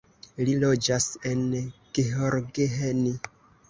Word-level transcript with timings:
Li 0.47 0.55
loĝas 0.63 1.07
en 1.33 1.45
Gheorgheni. 2.01 3.19